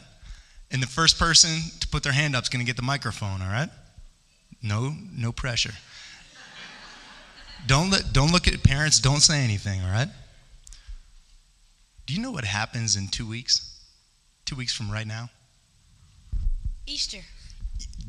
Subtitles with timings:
[0.72, 3.44] And the first person to put their hand up is going to get the microphone,
[3.44, 3.70] all right?
[4.64, 5.74] No, no pressure.
[7.68, 9.00] Don't let, don't look at parents.
[9.00, 9.82] Don't say anything.
[9.82, 10.10] All right.
[12.06, 13.80] Do you know what happens in two weeks?
[14.46, 15.30] Two weeks from right now.
[16.88, 17.20] Easter.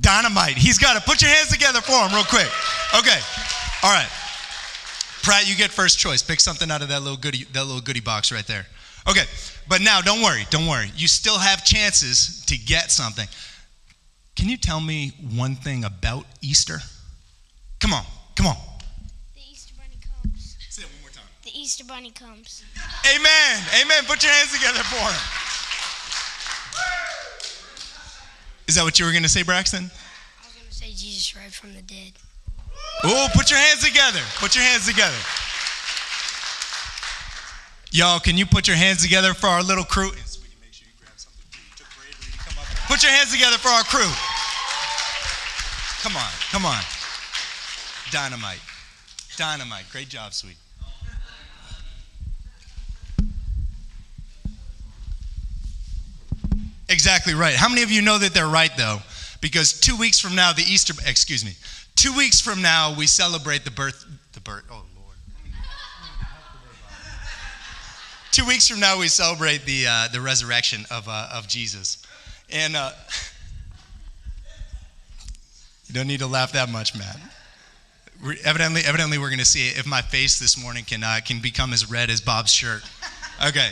[0.00, 0.56] Dynamite.
[0.56, 1.04] He's got it.
[1.04, 2.48] Put your hands together for him, real quick.
[2.98, 3.18] Okay.
[3.82, 4.08] All right.
[5.22, 6.22] Pratt, you get first choice.
[6.22, 8.66] Pick something out of that little goodie, that little goodie box right there.
[9.08, 9.24] Okay.
[9.68, 10.46] But now, don't worry.
[10.50, 10.90] Don't worry.
[10.96, 13.28] You still have chances to get something.
[14.34, 16.78] Can you tell me one thing about Easter?
[17.78, 18.04] Come on.
[18.34, 18.56] Come on.
[19.34, 20.56] The Easter Bunny comes.
[20.68, 21.24] Say it one more time.
[21.52, 22.64] The Easter Bunny comes.
[23.14, 23.62] Amen.
[23.82, 24.04] Amen.
[24.06, 25.20] Put your hands together for him.
[28.66, 29.90] Is that what you were going to say, Braxton?
[29.90, 32.12] I was going to say Jesus rose from the dead.
[33.04, 34.20] Oh, put your hands together.
[34.36, 35.16] Put your hands together.
[37.90, 40.08] Y'all, can you put your hands together for our little crew?
[40.08, 41.60] And sweetie, make sure you grab something too.
[41.60, 42.88] You took bravery to come up.
[42.88, 44.08] Put your hands together for our crew.
[46.00, 46.80] Come on, come on.
[48.10, 48.60] Dynamite.
[49.36, 49.84] Dynamite.
[49.92, 50.56] Great job, sweet.
[56.92, 57.54] Exactly right.
[57.54, 58.98] How many of you know that they're right, though?
[59.40, 61.52] Because two weeks from now, the Easter, excuse me,
[61.96, 64.04] two weeks from now, we celebrate the birth,
[64.34, 65.16] the birth, oh Lord.
[68.30, 72.04] two weeks from now, we celebrate the, uh, the resurrection of, uh, of Jesus.
[72.50, 72.90] And uh,
[75.86, 77.18] you don't need to laugh that much, Matt.
[78.22, 81.40] We're, evidently, evidently, we're going to see if my face this morning can, uh, can
[81.40, 82.82] become as red as Bob's shirt.
[83.48, 83.70] Okay.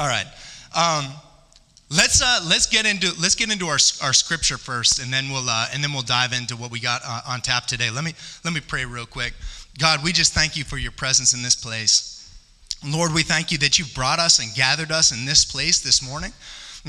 [0.00, 0.24] All right.
[0.74, 1.12] Um,
[1.90, 5.46] let's uh, let's get into let's get into our, our scripture first, and then we'll
[5.46, 7.90] uh, and then we'll dive into what we got uh, on tap today.
[7.90, 9.34] Let me let me pray real quick.
[9.78, 12.16] God, we just thank you for your presence in this place.
[12.82, 16.02] Lord, we thank you that you've brought us and gathered us in this place this
[16.02, 16.32] morning.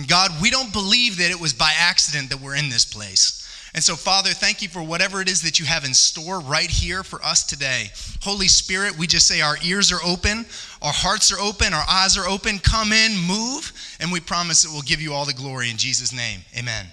[0.07, 3.40] God, we don't believe that it was by accident that we're in this place.
[3.73, 6.69] And so, Father, thank you for whatever it is that you have in store right
[6.69, 7.89] here for us today.
[8.21, 10.45] Holy Spirit, we just say our ears are open,
[10.81, 12.59] our hearts are open, our eyes are open.
[12.59, 13.71] Come in, move,
[14.01, 16.41] and we promise that we'll give you all the glory in Jesus' name.
[16.57, 16.85] Amen.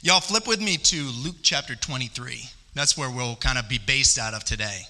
[0.00, 2.44] Y'all, flip with me to Luke chapter 23.
[2.74, 4.82] That's where we'll kind of be based out of today.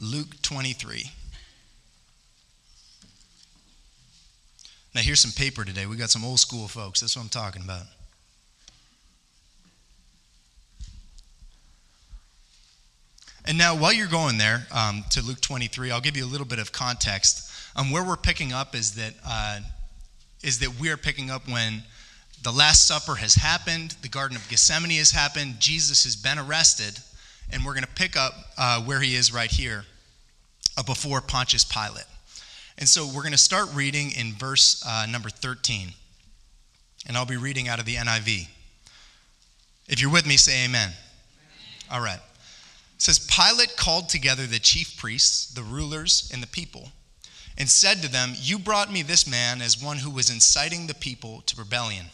[0.00, 1.12] Luke 23.
[4.94, 5.86] Now, here's some paper today.
[5.86, 7.00] We got some old school folks.
[7.00, 7.82] That's what I'm talking about.
[13.46, 16.46] And now, while you're going there um, to Luke 23, I'll give you a little
[16.46, 17.50] bit of context.
[17.76, 19.60] Um, where we're picking up is that uh,
[20.42, 21.82] is that we are picking up when
[22.42, 26.98] the Last Supper has happened, the Garden of Gethsemane has happened, Jesus has been arrested,
[27.52, 29.84] and we're going to pick up uh, where he is right here,
[30.78, 32.06] uh, before Pontius Pilate.
[32.80, 35.90] And so we're going to start reading in verse uh, number 13.
[37.06, 38.48] And I'll be reading out of the NIV.
[39.86, 40.88] If you're with me, say amen.
[40.88, 40.94] amen.
[41.90, 42.18] All right.
[42.18, 46.88] It says Pilate called together the chief priests, the rulers, and the people,
[47.58, 50.94] and said to them, You brought me this man as one who was inciting the
[50.94, 52.06] people to rebellion.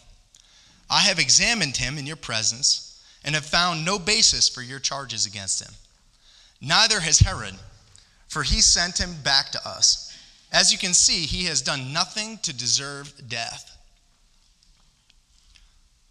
[0.91, 5.27] I have examined him in your presence and have found no basis for your charges
[5.27, 5.75] against him.
[6.61, 7.55] Neither has Herod,
[8.29, 10.06] for he sent him back to us.
[10.53, 13.77] As you can see, he has done nothing to deserve death.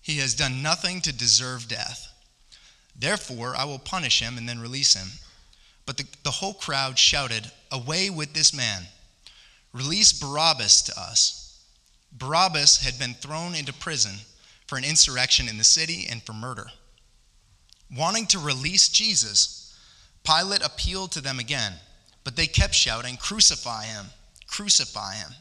[0.02, 2.12] He has done nothing to deserve death.
[2.96, 5.08] Therefore, I will punish him and then release him.
[5.86, 8.84] But the, the whole crowd shouted, Away with this man!
[9.74, 11.66] Release Barabbas to us.
[12.12, 14.14] Barabbas had been thrown into prison
[14.68, 16.68] for an insurrection in the city and for murder.
[17.96, 19.78] Wanting to release Jesus,
[20.24, 21.74] Pilate appealed to them again,
[22.24, 24.06] but they kept shouting, Crucify him!
[24.56, 25.34] Crucify him.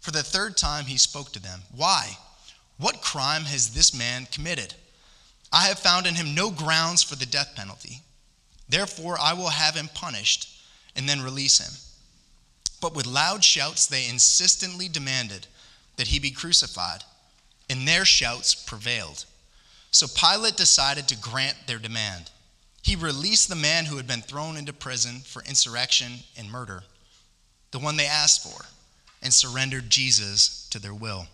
[0.00, 1.60] For the third time he spoke to them.
[1.70, 2.16] Why?
[2.78, 4.72] What crime has this man committed?
[5.52, 8.00] I have found in him no grounds for the death penalty.
[8.66, 10.48] Therefore, I will have him punished
[10.96, 11.78] and then release him.
[12.80, 15.46] But with loud shouts, they insistently demanded
[15.98, 17.04] that he be crucified,
[17.68, 19.26] and their shouts prevailed.
[19.90, 22.30] So Pilate decided to grant their demand.
[22.82, 26.84] He released the man who had been thrown into prison for insurrection and murder,
[27.72, 28.64] the one they asked for,
[29.22, 31.26] and surrendered Jesus to their will.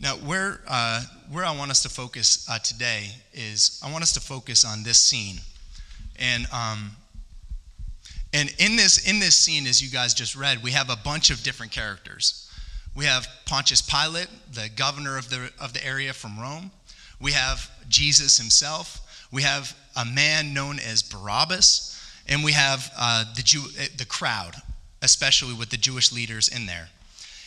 [0.00, 4.14] Now, where, uh, where I want us to focus uh, today is I want us
[4.14, 5.40] to focus on this scene.
[6.18, 6.92] And, um,
[8.32, 11.28] and in, this, in this scene, as you guys just read, we have a bunch
[11.28, 12.50] of different characters.
[12.96, 16.70] We have Pontius Pilate, the governor of the, of the area from Rome.
[17.20, 19.26] We have Jesus himself.
[19.30, 21.99] We have a man known as Barabbas.
[22.30, 24.54] And we have uh, the, Jew, uh, the crowd,
[25.02, 26.88] especially with the Jewish leaders in there.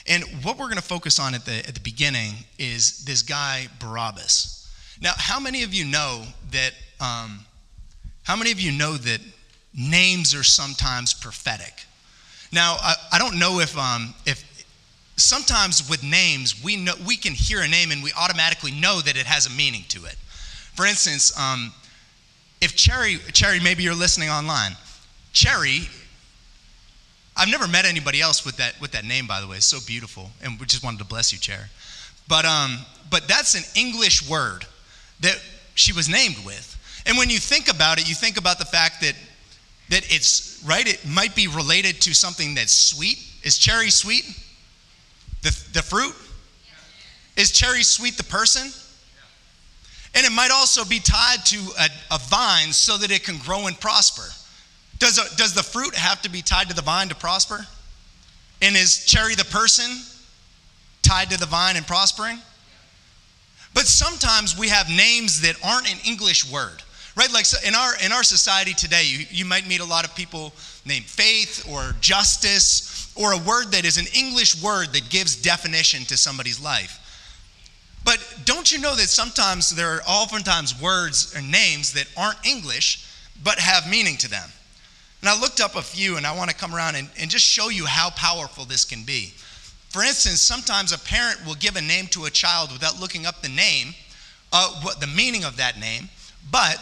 [0.06, 3.68] And what we're going to focus on at the, at the beginning is this guy,
[3.80, 4.69] Barabbas.
[5.01, 7.45] Now, how many of you know that, um,
[8.24, 9.21] how many of you know that
[9.74, 11.85] names are sometimes prophetic?
[12.51, 14.44] Now, I, I don't know if, um, if
[15.15, 19.15] sometimes with names, we, know, we can hear a name and we automatically know that
[19.15, 20.15] it has a meaning to it.
[20.75, 21.71] For instance, um,
[22.63, 24.71] if Cherry, Cherry, maybe you're listening online,
[25.33, 25.88] Cherry
[27.36, 29.57] I've never met anybody else with that with that name, by the way.
[29.57, 31.69] It's so beautiful, and we just wanted to bless you, Chair.
[32.27, 32.77] But um,
[33.10, 34.65] but that's an English word
[35.21, 35.42] that
[35.75, 36.69] she was named with.
[37.06, 39.16] And when you think about it, you think about the fact that
[39.89, 40.88] that it's right.
[40.88, 43.18] It might be related to something that's sweet.
[43.44, 44.25] Is cherry sweet?
[45.42, 46.13] The the fruit.
[47.36, 48.71] Is cherry sweet the person?
[50.15, 53.68] And it might also be tied to a, a vine so that it can grow
[53.68, 54.30] and prosper.
[55.00, 57.65] Does, a, does the fruit have to be tied to the vine to prosper?
[58.62, 59.86] And is cherry the person
[61.01, 62.39] tied to the vine and prospering?
[63.74, 66.83] But sometimes we have names that aren't an English word,
[67.18, 67.31] right?
[67.33, 70.54] Like in our in our society today, you, you might meet a lot of people
[70.86, 76.06] named faith or justice or a word that is an English word that gives definition
[76.06, 77.00] to somebody's life.
[78.03, 83.07] But don't you know that sometimes there are oftentimes words or names that aren't English
[83.44, 84.50] but have meaning to them?
[85.21, 87.45] And I looked up a few, and I want to come around and, and just
[87.45, 89.33] show you how powerful this can be.
[89.88, 93.41] For instance, sometimes a parent will give a name to a child without looking up
[93.41, 93.94] the name,
[94.51, 96.09] uh, what the meaning of that name,
[96.51, 96.77] but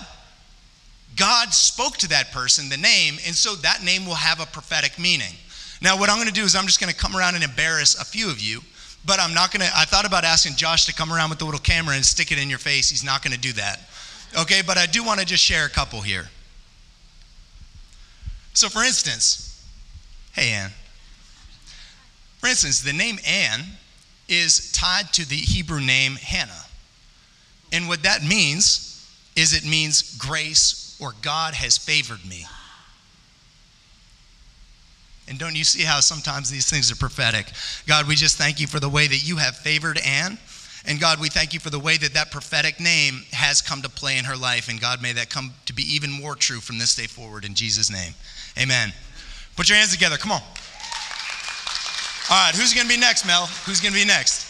[1.16, 4.98] God spoke to that person the name, and so that name will have a prophetic
[4.98, 5.36] meaning.
[5.82, 8.00] Now, what I'm going to do is I'm just going to come around and embarrass
[8.00, 8.62] a few of you,
[9.06, 9.70] but I'm not to.
[9.76, 12.38] I thought about asking Josh to come around with the little camera and stick it
[12.38, 12.90] in your face.
[12.90, 13.80] He's not to do that.
[14.40, 16.30] Okay, but I do want to just share a couple here.
[18.54, 19.66] So, for instance,
[20.34, 20.72] hey, Ann.
[22.40, 23.62] For instance, the name Ann
[24.28, 26.66] is tied to the Hebrew name Hannah.
[27.72, 28.88] And what that means
[29.36, 32.46] is it means grace or God has favored me.
[35.28, 37.48] And don't you see how sometimes these things are prophetic?
[37.88, 40.38] God, we just thank you for the way that you have favored Anne.
[40.86, 43.90] And God, we thank you for the way that that prophetic name has come to
[43.90, 44.68] play in her life.
[44.68, 47.54] And God, may that come to be even more true from this day forward in
[47.54, 48.14] Jesus' name.
[48.60, 48.92] Amen.
[49.56, 50.18] Put your hands together.
[50.18, 50.42] Come on.
[52.30, 53.46] All right, who's going to be next, Mel?
[53.66, 54.48] Who's going to be next?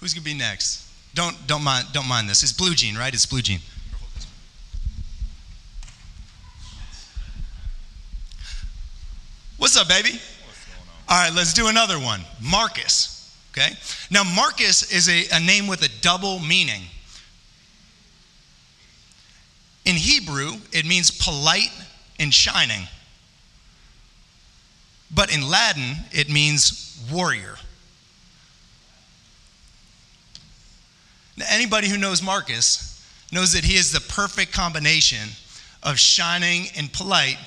[0.00, 0.86] Who's going to be next?
[1.14, 2.42] Don't don't mind don't mind this.
[2.42, 3.12] It's Blue Jean, right?
[3.12, 3.60] It's Blue Jean.
[9.70, 10.18] What's up, baby?
[11.08, 12.22] All right, let's do another one.
[12.40, 13.32] Marcus.
[13.52, 13.70] Okay?
[14.10, 16.82] Now, Marcus is a, a name with a double meaning.
[19.84, 21.70] In Hebrew, it means polite
[22.18, 22.88] and shining.
[25.14, 27.54] But in Latin, it means warrior.
[31.36, 35.28] Now, anybody who knows Marcus knows that he is the perfect combination
[35.84, 37.38] of shining and polite,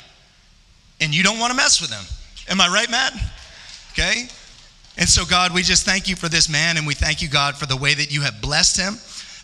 [1.04, 2.06] and you don't want to mess with him.
[2.50, 3.14] Am I right, Matt?
[3.92, 4.28] Okay?
[4.98, 7.56] And so, God, we just thank you for this man, and we thank you, God,
[7.56, 8.98] for the way that you have blessed him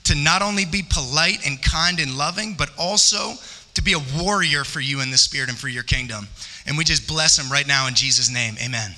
[0.06, 3.34] to not only be polite and kind and loving, but also
[3.74, 6.28] to be a warrior for you in the spirit and for your kingdom.
[6.66, 8.56] And we just bless him right now in Jesus' name.
[8.64, 8.92] Amen.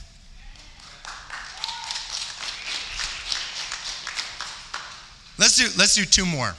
[5.38, 6.54] Let's do, let's do two more.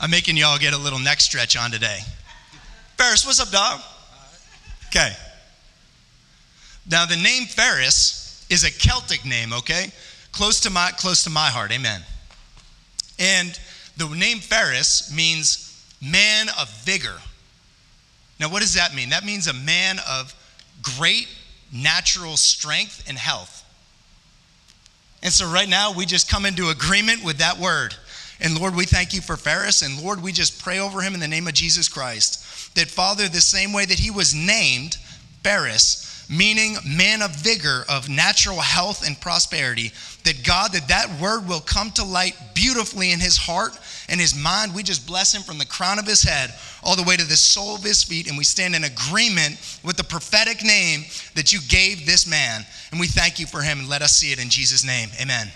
[0.00, 1.98] I'm making y'all get a little neck stretch on today.
[2.96, 3.80] Ferris, what's up, dog?
[4.86, 5.12] Okay.
[6.88, 9.90] Now, the name Ferris is a Celtic name, okay?
[10.30, 12.02] Close to my, close to my heart, amen.
[13.18, 13.58] And
[13.96, 17.16] the name Ferris means man of vigor.
[18.38, 19.10] Now, what does that mean?
[19.10, 20.32] That means a man of
[20.80, 21.26] great
[21.72, 23.64] natural strength and health.
[25.24, 27.96] And so, right now, we just come into agreement with that word.
[28.40, 29.82] And Lord, we thank you for Ferris.
[29.82, 32.74] And Lord, we just pray over him in the name of Jesus Christ.
[32.74, 34.96] That, Father, the same way that he was named
[35.42, 39.92] Ferris, meaning man of vigor, of natural health and prosperity,
[40.24, 43.72] that God, that that word will come to light beautifully in his heart
[44.08, 44.74] and his mind.
[44.74, 46.52] We just bless him from the crown of his head
[46.84, 48.28] all the way to the sole of his feet.
[48.28, 51.04] And we stand in agreement with the prophetic name
[51.34, 52.64] that you gave this man.
[52.90, 55.08] And we thank you for him and let us see it in Jesus' name.
[55.20, 55.48] Amen.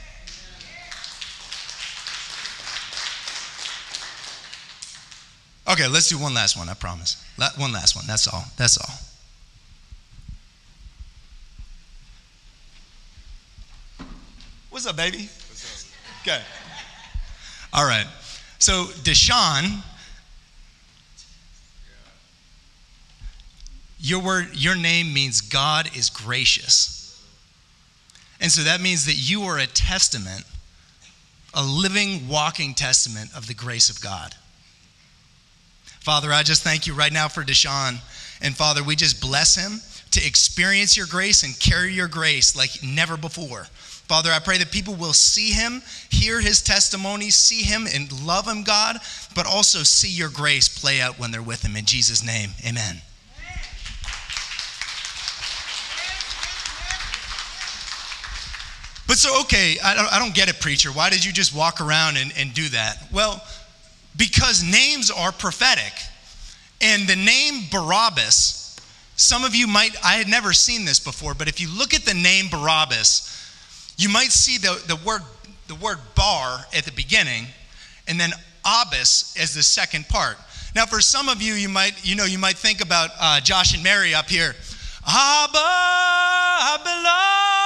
[5.68, 7.24] Okay, let's do one last one, I promise.
[7.56, 8.44] One last one, that's all.
[8.56, 8.94] That's all.
[14.70, 15.18] What's up, baby?
[15.18, 16.22] What's up?
[16.22, 16.42] Okay.
[17.72, 18.06] All right.
[18.58, 19.82] So, Deshaun,
[23.98, 27.24] your word, your name means God is gracious.
[28.40, 30.44] And so that means that you are a testament,
[31.54, 34.34] a living, walking testament of the grace of God.
[36.02, 37.98] Father, I just thank you right now for Deshaun.
[38.40, 39.80] And Father, we just bless him
[40.10, 43.66] to experience your grace and carry your grace like never before.
[44.08, 45.80] Father, I pray that people will see him,
[46.10, 48.98] hear his testimony, see him and love him, God,
[49.36, 51.76] but also see your grace play out when they're with him.
[51.76, 53.00] In Jesus' name, amen.
[59.06, 60.90] But so, okay, I don't, I don't get it, preacher.
[60.90, 63.06] Why did you just walk around and, and do that?
[63.12, 63.42] Well,
[64.16, 65.92] because names are prophetic.
[66.80, 68.76] And the name Barabbas,
[69.16, 72.02] some of you might, I had never seen this before, but if you look at
[72.02, 73.28] the name Barabbas,
[73.96, 75.22] you might see the, the, word,
[75.68, 77.46] the word bar at the beginning
[78.08, 78.32] and then
[78.64, 80.36] abbas as the second part.
[80.74, 83.74] Now, for some of you, you might, you know, you might think about uh, Josh
[83.74, 84.54] and Mary up here.
[85.06, 86.78] Abba, I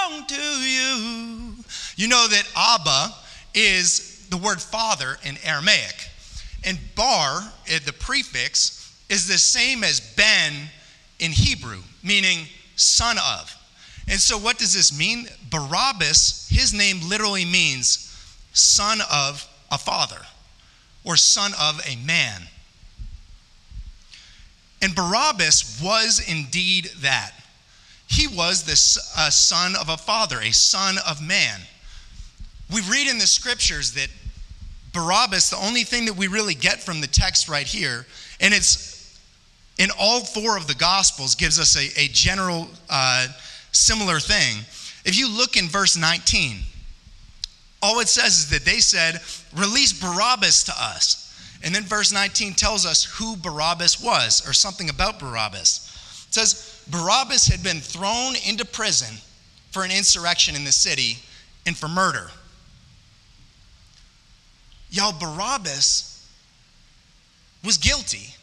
[0.09, 1.55] belong to you.
[1.97, 3.15] You know that Abba
[3.55, 6.06] is the word father in Aramaic.
[6.67, 10.53] And bar, eh, the prefix, is the same as ben
[11.21, 13.57] in Hebrew, meaning son of.
[14.09, 15.29] And so, what does this mean?
[15.51, 18.03] Barabbas, his name literally means
[18.53, 20.21] son of a father
[21.05, 22.43] or son of a man.
[24.83, 27.33] And Barabbas was indeed that.
[28.09, 31.61] He was the son of a father, a son of man.
[32.73, 34.09] We read in the scriptures that
[34.97, 38.07] Barabbas, the only thing that we really get from the text right here,
[38.41, 39.21] and it's
[39.79, 42.67] in all four of the Gospels, gives us a, a general.
[42.91, 43.29] Uh,
[43.77, 44.65] similar thing.
[45.05, 46.59] If you look in verse 19,
[47.83, 49.21] all it says is that they said,
[49.55, 51.23] Release Barabbas to us.
[51.63, 56.27] And then verse 19 tells us who Barabbas was, or something about Barabbas.
[56.29, 59.17] It says, Barabbas had been thrown into prison
[59.71, 61.19] for an insurrection in the city
[61.67, 62.31] and for murder.
[64.97, 66.27] Y'all, Barabbas
[67.63, 68.35] was guilty.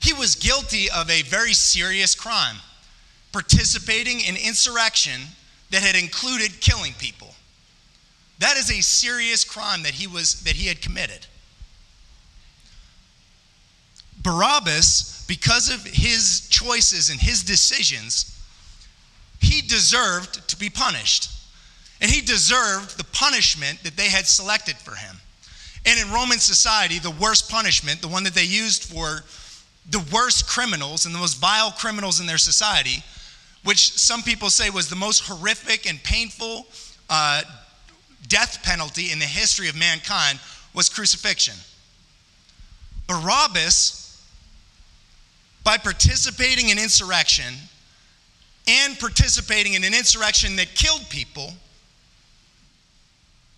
[0.00, 2.56] He was guilty of a very serious crime
[3.32, 5.22] participating in insurrection
[5.70, 7.34] that had included killing people.
[8.38, 11.26] That is a serious crime that he was that he had committed.
[14.22, 18.38] Barabbas, because of his choices and his decisions,
[19.40, 21.30] he deserved to be punished.
[22.02, 25.16] And he deserved the punishment that they had selected for him.
[25.86, 29.22] And in Roman society, the worst punishment, the one that they used for
[29.90, 33.02] the worst criminals and the most vile criminals in their society,
[33.64, 36.66] which some people say was the most horrific and painful
[37.10, 37.42] uh,
[38.28, 40.38] death penalty in the history of mankind,
[40.74, 41.54] was crucifixion.
[43.06, 44.22] Barabbas,
[45.62, 47.54] by participating in insurrection
[48.66, 51.52] and participating in an insurrection that killed people,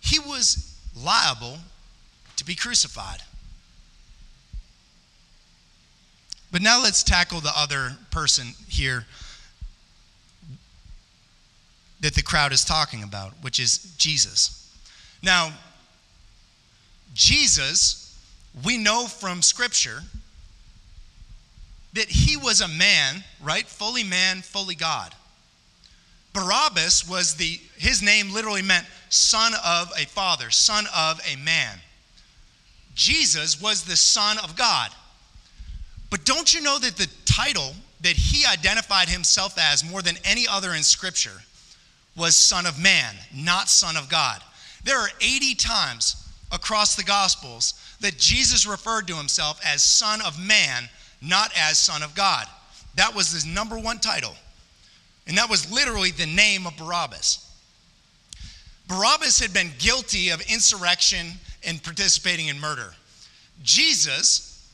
[0.01, 1.57] he was liable
[2.37, 3.21] to be crucified.
[6.51, 9.05] But now let's tackle the other person here
[11.99, 14.73] that the crowd is talking about, which is Jesus.
[15.21, 15.51] Now,
[17.13, 18.17] Jesus,
[18.63, 20.01] we know from Scripture
[21.93, 23.67] that he was a man, right?
[23.67, 25.13] Fully man, fully God.
[26.33, 31.79] Barabbas was the, his name literally meant son of a father, son of a man.
[32.97, 34.89] Jesus was the son of God.
[36.09, 40.47] But don't you know that the title that he identified himself as more than any
[40.47, 41.43] other in Scripture
[42.15, 44.41] was Son of Man, not Son of God.
[44.83, 50.39] There are 80 times across the Gospels that Jesus referred to himself as Son of
[50.39, 50.89] Man,
[51.21, 52.47] not as Son of God.
[52.95, 54.33] That was his number one title.
[55.27, 57.43] And that was literally the name of Barabbas.
[58.87, 61.33] Barabbas had been guilty of insurrection
[61.67, 62.95] and participating in murder.
[63.61, 64.67] Jesus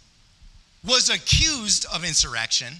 [0.85, 2.73] was accused of insurrection,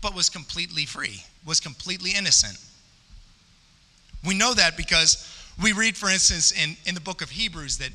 [0.00, 2.58] but was completely free, was completely innocent.
[4.24, 5.26] We know that because
[5.62, 7.90] we read, for instance, in, in the book of Hebrews that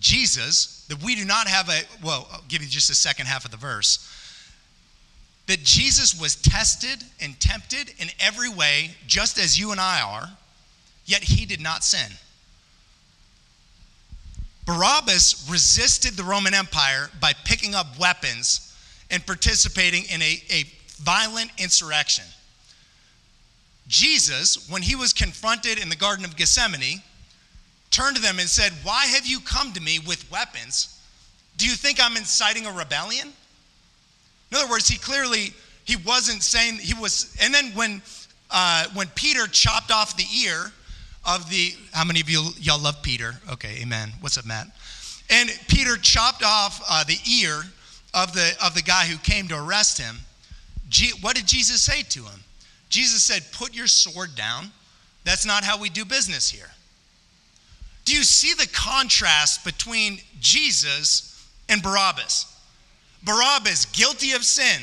[0.00, 3.44] Jesus, that we do not have a, well, I'll give you just a second half
[3.44, 4.06] of the verse,
[5.46, 10.28] that Jesus was tested and tempted in every way, just as you and I are,
[11.06, 12.12] yet he did not sin.
[14.70, 18.72] Barabbas resisted the Roman Empire by picking up weapons
[19.10, 20.64] and participating in a, a
[20.98, 22.24] violent insurrection.
[23.88, 27.02] Jesus, when he was confronted in the Garden of Gethsemane,
[27.90, 31.02] turned to them and said, Why have you come to me with weapons?
[31.56, 33.32] Do you think I'm inciting a rebellion?
[34.52, 35.52] In other words, he clearly
[35.84, 37.36] he wasn't saying he was.
[37.42, 38.02] And then when
[38.52, 40.70] uh, when Peter chopped off the ear
[41.24, 43.34] of the how many of you y'all love Peter?
[43.52, 44.12] Okay, amen.
[44.20, 44.68] What's up, Matt?
[45.28, 47.62] And Peter chopped off uh, the ear
[48.14, 50.16] of the of the guy who came to arrest him.
[50.88, 52.40] G- what did Jesus say to him?
[52.88, 54.70] Jesus said, "Put your sword down.
[55.24, 56.70] That's not how we do business here."
[58.04, 62.46] Do you see the contrast between Jesus and Barabbas?
[63.22, 64.80] Barabbas, guilty of sin,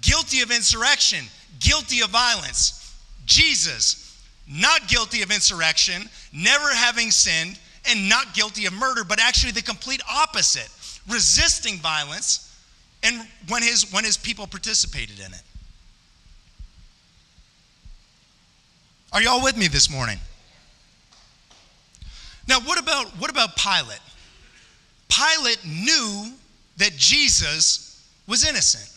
[0.00, 1.24] guilty of insurrection,
[1.60, 2.94] guilty of violence.
[3.26, 4.03] Jesus,
[4.46, 7.58] not guilty of insurrection, never having sinned,
[7.90, 10.68] and not guilty of murder, but actually the complete opposite,
[11.08, 12.54] resisting violence
[13.02, 15.42] and when his when his people participated in it.
[19.12, 20.18] Are y'all with me this morning?
[22.48, 24.00] Now, what about what about Pilate?
[25.08, 26.32] Pilate knew
[26.78, 28.90] that Jesus was innocent.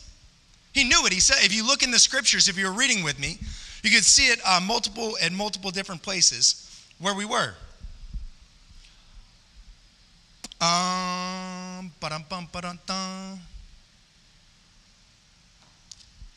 [0.73, 1.13] He knew it.
[1.13, 3.39] He said, if you look in the scriptures, if you're reading with me,
[3.83, 6.63] you could see it uh, multiple at multiple different places
[6.99, 7.53] where we were.
[10.59, 11.91] Um.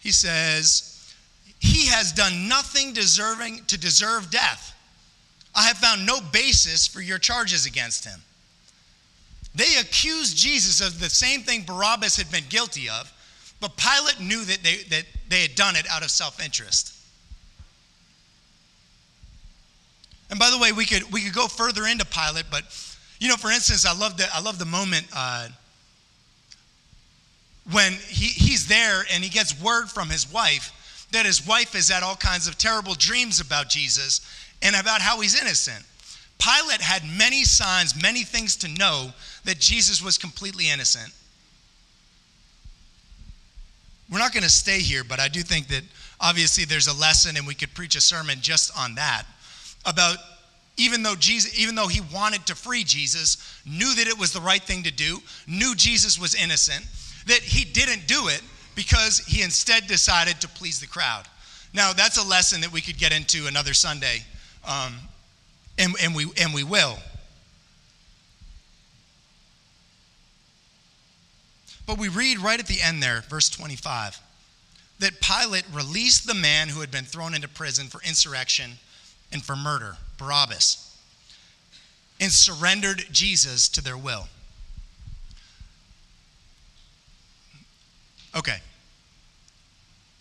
[0.00, 1.14] He says,
[1.58, 4.74] He has done nothing deserving to deserve death.
[5.54, 8.20] I have found no basis for your charges against him.
[9.54, 13.12] They accused Jesus of the same thing Barabbas had been guilty of,
[13.60, 16.94] but Pilate knew that they, that they had done it out of self interest.
[20.30, 22.62] And by the way, we could, we could go further into Pilate, but
[23.18, 25.48] you know, for instance, I love the, I love the moment uh,
[27.70, 31.88] when he, he's there and he gets word from his wife that his wife has
[31.88, 34.20] had all kinds of terrible dreams about Jesus
[34.62, 35.84] and about how he's innocent.
[36.38, 39.10] Pilate had many signs, many things to know
[39.44, 41.12] that Jesus was completely innocent.
[44.10, 45.82] We're not going to stay here, but I do think that
[46.20, 49.26] obviously there's a lesson, and we could preach a sermon just on that
[49.84, 50.16] about
[50.76, 54.40] even though Jesus, even though he wanted to free Jesus, knew that it was the
[54.40, 56.86] right thing to do, knew Jesus was innocent,
[57.26, 58.40] that he didn't do it
[58.74, 61.26] because he instead decided to please the crowd.
[61.74, 64.24] Now, that's a lesson that we could get into another Sunday,
[64.66, 64.94] um,
[65.78, 66.96] and, and, we, and we will.
[71.86, 74.18] But we read right at the end there, verse 25,
[75.00, 78.78] that Pilate released the man who had been thrown into prison for insurrection
[79.32, 80.96] and for murder, Barabbas,
[82.20, 84.28] and surrendered Jesus to their will.
[88.36, 88.58] Okay.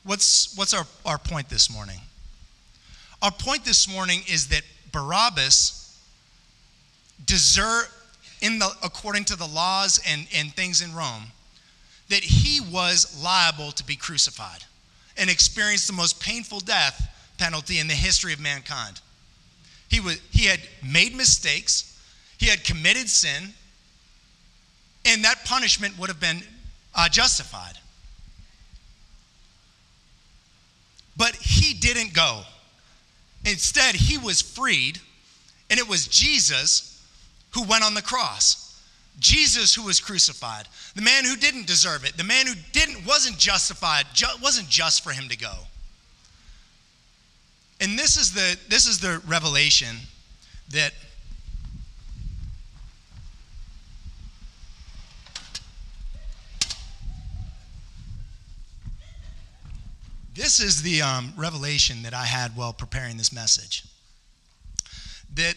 [0.03, 1.99] What's, what's our, our point this morning?
[3.21, 5.97] Our point this morning is that Barabbas
[7.25, 7.93] deserve,
[8.41, 11.23] in the, according to the laws and, and things in Rome,
[12.07, 14.63] that he was liable to be crucified
[15.17, 19.01] and experience the most painful death penalty in the history of mankind.
[19.89, 21.97] He, was, he had made mistakes,
[22.37, 23.53] he had committed sin,
[25.05, 26.41] and that punishment would have been
[26.93, 27.73] uh, justified.
[31.17, 32.43] But he didn't go.
[33.45, 34.99] Instead, he was freed,
[35.69, 37.03] and it was Jesus
[37.51, 38.65] who went on the cross.
[39.19, 43.37] Jesus who was crucified, the man who didn't deserve it, the man who didn't wasn't
[43.37, 45.51] justified, ju- wasn't just for him to go.
[47.81, 49.95] And this is the this is the revelation
[50.71, 50.93] that
[60.39, 63.83] This is the um, revelation that I had while preparing this message.
[65.33, 65.55] That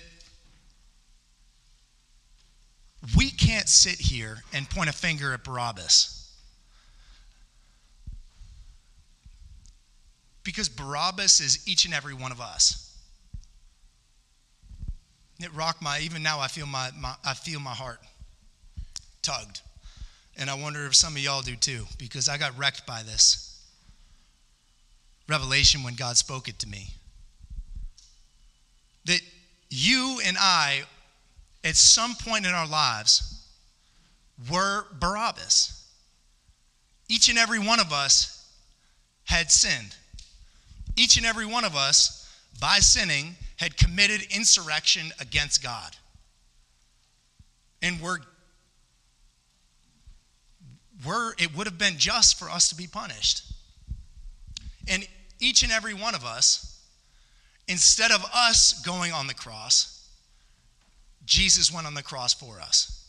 [3.17, 6.22] we can't sit here and point a finger at Barabbas.
[10.45, 12.97] Because Barabbas is each and every one of us.
[15.41, 18.01] It rocked my, even now I feel my, my I feel my heart
[19.23, 19.61] tugged.
[20.37, 23.61] And I wonder if some of y'all do too, because I got wrecked by this
[25.29, 26.89] revelation when God spoke it to me.
[29.05, 29.21] That
[29.69, 30.83] you and I,
[31.65, 33.45] at some point in our lives,
[34.51, 35.87] were Barabbas.
[37.09, 38.49] Each and every one of us
[39.25, 39.97] had sinned.
[40.97, 45.97] Each and every one of us, by sinning, had committed insurrection against God.
[47.81, 48.19] And we're,
[51.07, 53.53] we're, it would have been just for us to be punished.
[54.89, 55.07] And
[55.41, 56.85] each and every one of us,
[57.69, 60.09] instead of us going on the cross,
[61.25, 63.09] Jesus went on the cross for us.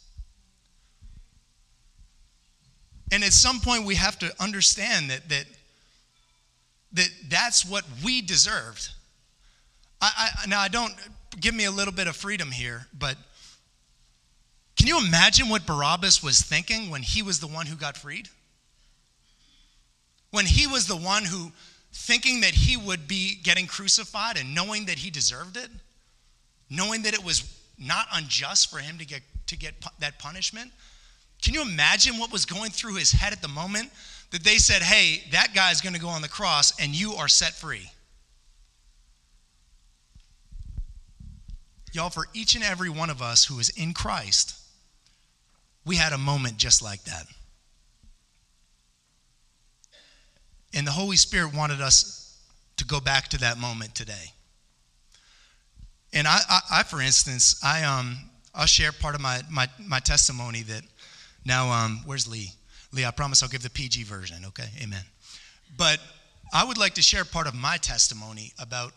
[3.11, 5.45] And at some point, we have to understand that, that,
[6.93, 8.89] that that's what we deserved.
[10.01, 10.93] I, I, now, I don't,
[11.39, 13.17] give me a little bit of freedom here, but
[14.77, 18.29] can you imagine what Barabbas was thinking when he was the one who got freed?
[20.32, 21.51] When he was the one who
[21.91, 25.69] thinking that he would be getting crucified and knowing that he deserved it,
[26.69, 30.71] knowing that it was not unjust for him to get, to get that punishment.
[31.41, 33.91] Can you imagine what was going through his head at the moment
[34.33, 37.27] that they said, hey, that guy's going to go on the cross and you are
[37.27, 37.87] set free?
[41.93, 44.59] Y'all, for each and every one of us who is in Christ,
[45.85, 47.27] we had a moment just like that.
[50.73, 52.41] And the Holy Spirit wanted us
[52.77, 54.33] to go back to that moment today.
[56.11, 58.17] And I, I, I for instance, I um,
[58.55, 60.81] I'll share part of my my, my testimony that
[61.45, 62.49] now um, where's Lee?
[62.93, 64.45] Lee, I promise I'll give the PG version.
[64.45, 65.03] Okay, Amen.
[65.75, 65.99] But
[66.53, 68.93] I would like to share part of my testimony about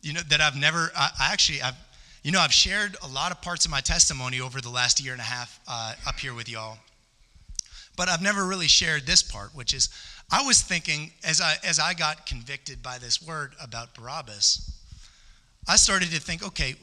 [0.00, 1.76] you know that I've never I, I actually I've
[2.22, 5.12] you know I've shared a lot of parts of my testimony over the last year
[5.12, 6.78] and a half uh, up here with y'all,
[7.96, 9.90] but I've never really shared this part, which is
[10.30, 14.70] I was thinking as I as I got convicted by this word about Barabbas,
[15.68, 16.76] I started to think, okay,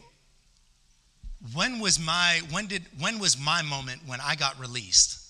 [1.56, 5.21] when was my when did when was my moment when I got released?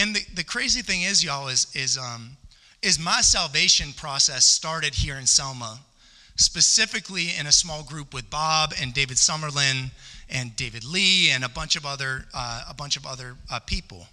[0.00, 2.38] And the, the crazy thing is, y'all, is is um
[2.80, 5.80] is my salvation process started here in Selma,
[6.36, 9.90] specifically in a small group with Bob and David Summerlin
[10.30, 14.06] and David Lee and a bunch of other uh, a bunch of other uh, people.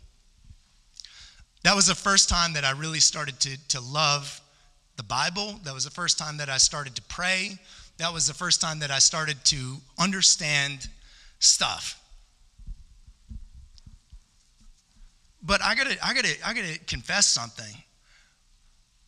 [1.64, 4.42] That was the first time that I really started to, to love
[4.98, 5.58] the Bible.
[5.64, 7.60] That was the first time that I started to pray.
[7.98, 10.90] That was the first time that I started to understand
[11.40, 11.98] stuff.
[15.48, 17.74] But I gotta, I gotta, I gotta confess something,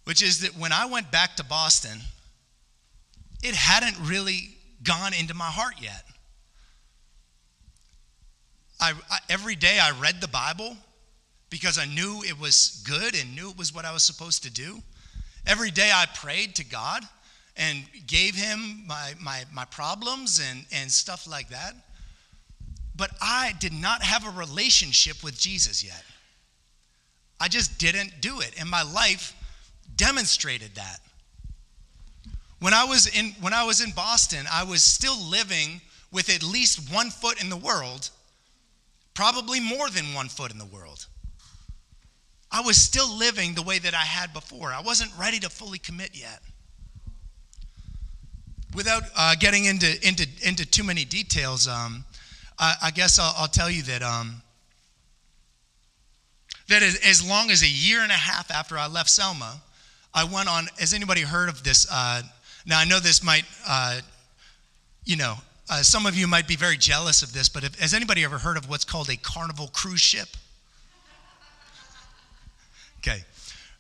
[0.06, 2.00] which is that when I went back to Boston,
[3.44, 6.06] it hadn't really gone into my heart yet.
[8.80, 10.78] I, I, every day I read the Bible
[11.50, 14.50] because I knew it was good and knew it was what I was supposed to
[14.50, 14.82] do.
[15.46, 17.04] Every day I prayed to God
[17.58, 21.74] and gave him my, my, my problems and, and stuff like that.
[22.96, 26.04] But I did not have a relationship with Jesus yet.
[27.40, 28.54] I just didn't do it.
[28.60, 29.36] And my life
[29.96, 31.00] demonstrated that.
[32.60, 36.44] When I was in, when I was in Boston, I was still living with at
[36.44, 38.10] least one foot in the world,
[39.14, 41.06] probably more than one foot in the world.
[42.52, 44.72] I was still living the way that I had before.
[44.72, 46.42] I wasn't ready to fully commit yet.
[48.76, 52.06] Without uh, getting into, into, into too many details, um,
[52.58, 54.42] I, I, guess I'll, I'll, tell you that, um,
[56.70, 59.62] that as, as, long as a year and a half after I left Selma,
[60.14, 60.68] I went on.
[60.80, 61.88] Has anybody heard of this?
[61.92, 62.22] Uh,
[62.66, 64.02] now, I know this might, uh,
[65.06, 65.36] you know,
[65.70, 68.38] uh, some of you might be very jealous of this, but if, has anybody ever
[68.38, 70.30] heard of what's called a carnival cruise ship?
[73.00, 73.24] Okay.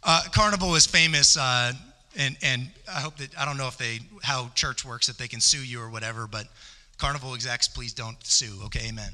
[0.03, 1.73] Uh, Carnival is famous, uh,
[2.15, 5.27] and, and I hope that, I don't know if they, how church works, if they
[5.27, 6.47] can sue you or whatever, but
[6.97, 8.59] Carnival execs, please don't sue.
[8.65, 9.11] Okay, amen.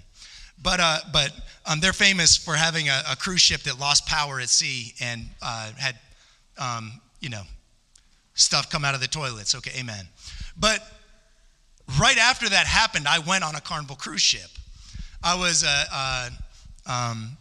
[0.62, 1.32] But, uh, but
[1.66, 5.28] um, they're famous for having a, a, cruise ship that lost power at sea and
[5.42, 5.96] uh, had,
[6.58, 7.44] um, you know,
[8.34, 9.54] stuff come out of the toilets.
[9.56, 10.08] Okay, amen.
[10.58, 10.80] But
[12.00, 14.50] right after that happened, I went on a Carnival cruise ship.
[15.24, 16.30] I was, uh, uh
[16.88, 17.38] um,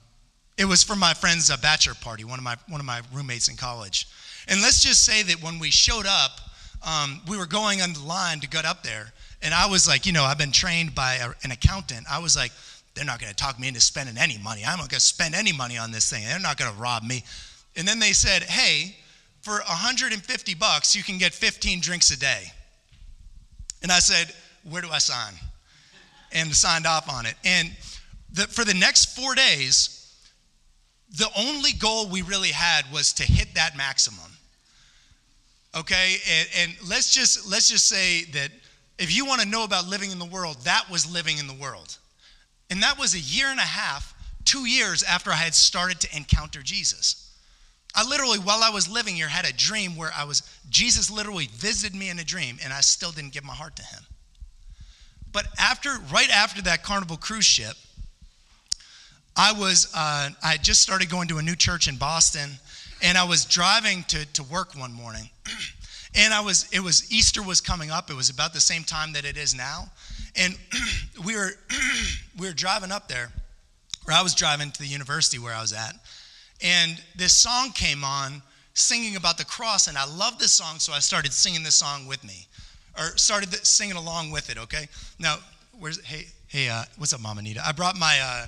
[0.57, 3.49] it was for my friend's uh, bachelor party, one of my one of my roommates
[3.49, 4.09] in college.
[4.49, 6.41] And let's just say that when we showed up,
[6.87, 10.07] um, we were going on the line to get up there, and I was like,
[10.07, 12.07] you know, I've been trained by a, an accountant.
[12.11, 12.53] I was like,
[12.95, 14.63] they're not going to talk me into spending any money.
[14.65, 16.25] I'm not going to spend any money on this thing.
[16.25, 17.25] They're not going to rob me.
[17.77, 18.97] And then they said, hey,
[19.43, 22.45] for 150 bucks, you can get 15 drinks a day.
[23.83, 24.33] And I said,
[24.69, 25.35] where do I sign?
[26.33, 27.35] And signed off on it.
[27.45, 27.71] And
[28.33, 30.05] the, for the next four days,
[31.19, 34.31] the only goal we really had was to hit that maximum.
[35.77, 38.51] Okay, and, and let's just let's just say that
[38.99, 41.55] if you want to know about living in the world, that was living in the
[41.55, 41.99] world.
[42.71, 46.17] And that was a year and a half, two years after I had started to
[46.17, 47.31] encounter Jesus.
[47.95, 51.49] I literally, while I was living here, had a dream where I was, Jesus literally
[51.53, 54.03] visited me in a dream, and I still didn't give my heart to him.
[55.31, 57.77] But after, right after that Carnival cruise ship,
[59.37, 62.51] I was, uh, I just started going to a new church in Boston,
[63.03, 65.29] and I was driving to, to work one morning.
[66.15, 68.11] and I was, it was, Easter was coming up.
[68.11, 69.91] It was about the same time that it is now.
[70.37, 70.57] And
[71.25, 71.53] we were,
[72.39, 73.31] we were driving up there,
[74.07, 75.95] or I was driving to the university where I was at.
[76.63, 78.43] And this song came on
[78.75, 82.07] singing about the cross, and I loved this song, so I started singing this song
[82.07, 82.47] with me,
[82.99, 84.89] or started singing along with it, okay?
[85.19, 85.37] Now,
[85.79, 87.63] where's, hey, hey, uh, what's up, Mama Anita?
[87.65, 88.47] I brought my, uh,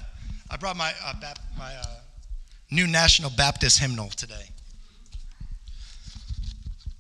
[0.51, 1.87] I brought my, uh, bap- my uh,
[2.71, 4.51] new National Baptist hymnal today.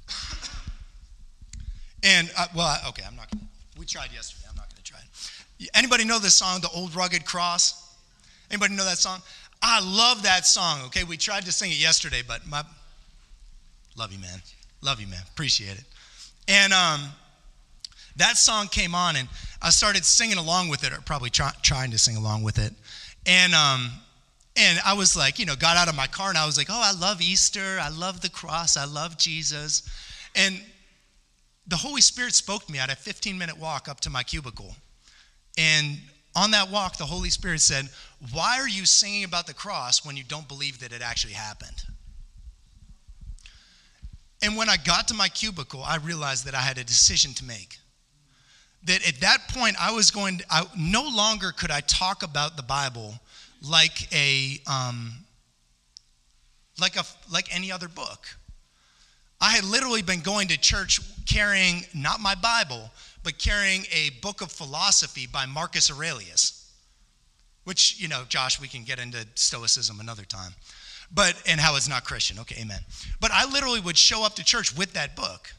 [2.04, 3.44] and, uh, well, okay, I'm not gonna,
[3.78, 4.46] we tried yesterday.
[5.74, 7.96] Anybody know this song, The Old Rugged Cross?
[8.50, 9.20] Anybody know that song?
[9.62, 11.04] I love that song, okay?
[11.04, 12.62] We tried to sing it yesterday, but my,
[13.96, 14.42] love you, man.
[14.82, 15.22] Love you, man.
[15.32, 15.84] Appreciate it.
[16.46, 17.08] And um,
[18.16, 19.28] that song came on, and
[19.62, 22.72] I started singing along with it, or probably try, trying to sing along with it.
[23.24, 23.90] And um,
[24.56, 26.68] and I was like, you know, got out of my car and I was like,
[26.70, 27.78] oh, I love Easter.
[27.80, 28.76] I love the cross.
[28.76, 29.82] I love Jesus.
[30.34, 30.60] And
[31.66, 34.74] the Holy Spirit spoke to me at a 15 minute walk up to my cubicle.
[35.58, 35.98] And
[36.34, 37.88] on that walk, the Holy Spirit said,
[38.32, 41.82] Why are you singing about the cross when you don't believe that it actually happened?
[44.42, 47.44] And when I got to my cubicle, I realized that I had a decision to
[47.44, 47.78] make.
[48.84, 52.56] That at that point, I was going, to, I, no longer could I talk about
[52.56, 53.18] the Bible
[53.62, 55.12] like a, um,
[56.78, 58.36] like a, like any other book.
[59.40, 62.90] I had literally been going to church carrying not my Bible,
[63.22, 66.72] but carrying a book of philosophy by Marcus Aurelius,
[67.64, 70.52] which, you know, Josh, we can get into Stoicism another time,
[71.12, 72.38] but, and how it's not Christian.
[72.40, 72.80] Okay, amen.
[73.20, 75.52] But I literally would show up to church with that book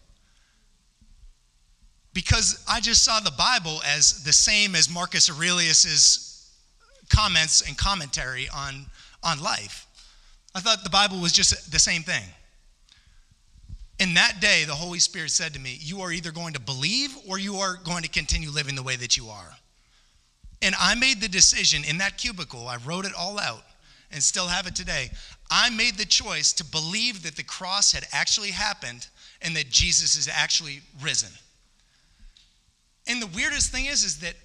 [2.14, 6.52] because I just saw the Bible as the same as Marcus Aurelius's
[7.10, 8.88] comments and commentary on,
[9.24, 9.86] on life.
[10.56, 12.24] I thought the Bible was just the same thing.
[14.00, 17.16] In that day, the Holy Spirit said to me, You are either going to believe
[17.28, 19.56] or you are going to continue living the way that you are.
[20.62, 23.64] And I made the decision in that cubicle, I wrote it all out
[24.12, 25.10] and still have it today.
[25.50, 29.08] I made the choice to believe that the cross had actually happened
[29.42, 31.30] and that Jesus is actually risen.
[33.08, 34.36] And the weirdest thing is, is that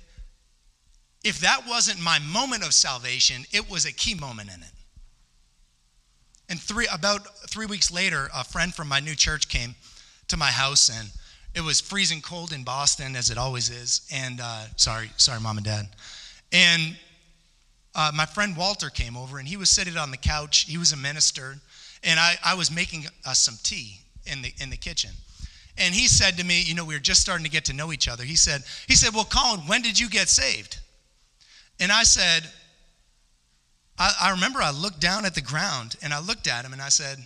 [1.25, 4.73] if that wasn't my moment of salvation, it was a key moment in it.
[6.53, 9.75] And three, about three weeks later, a friend from my new church came
[10.29, 11.09] to my house, and
[11.55, 14.07] it was freezing cold in Boston, as it always is.
[14.12, 15.88] And uh, sorry, sorry, mom and dad.
[16.53, 16.99] And
[17.95, 20.67] uh, my friend Walter came over, and he was sitting on the couch.
[20.69, 21.55] He was a minister,
[22.05, 25.12] and I, I was making uh, some tea in the in the kitchen.
[25.79, 27.95] And he said to me, you know, we were just starting to get to know
[27.95, 28.25] each other.
[28.25, 30.81] He said, he said, well, Colin, when did you get saved?
[31.81, 32.43] And I said,
[33.98, 36.83] I, I remember I looked down at the ground and I looked at him and
[36.83, 37.18] I said,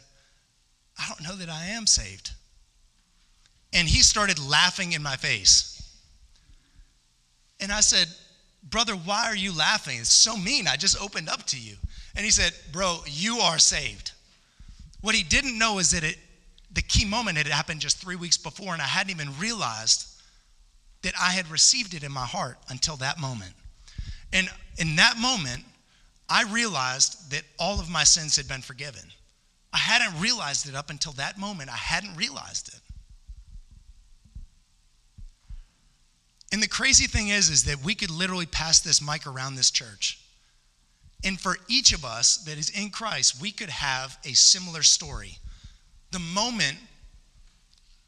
[0.98, 2.30] I don't know that I am saved.
[3.72, 5.72] And he started laughing in my face.
[7.60, 8.08] And I said,
[8.62, 9.98] Brother, why are you laughing?
[9.98, 10.66] It's so mean.
[10.66, 11.76] I just opened up to you.
[12.16, 14.12] And he said, Bro, you are saved.
[15.02, 16.16] What he didn't know is that it,
[16.72, 20.08] the key moment had happened just three weeks before, and I hadn't even realized
[21.02, 23.52] that I had received it in my heart until that moment.
[24.32, 24.48] And
[24.78, 25.62] in that moment,
[26.28, 29.02] I realized that all of my sins had been forgiven.
[29.72, 31.70] I hadn't realized it up until that moment.
[31.70, 32.80] I hadn't realized it.
[36.52, 39.70] And the crazy thing is, is that we could literally pass this mic around this
[39.70, 40.20] church.
[41.24, 45.38] And for each of us that is in Christ, we could have a similar story.
[46.12, 46.78] The moment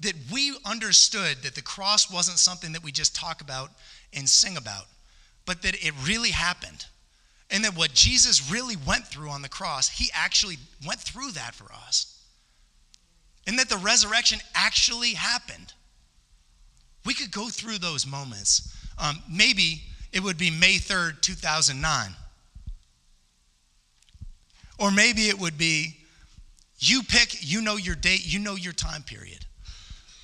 [0.00, 3.70] that we understood that the cross wasn't something that we just talk about
[4.14, 4.84] and sing about,
[5.44, 6.86] but that it really happened.
[7.50, 10.56] And that what Jesus really went through on the cross, he actually
[10.86, 12.22] went through that for us.
[13.46, 15.72] And that the resurrection actually happened.
[17.06, 18.74] We could go through those moments.
[18.98, 19.82] Um, maybe
[20.12, 22.10] it would be May 3rd, 2009.
[24.78, 25.96] Or maybe it would be
[26.78, 29.44] you pick, you know your date, you know your time period.